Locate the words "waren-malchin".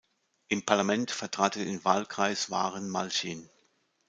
2.49-3.47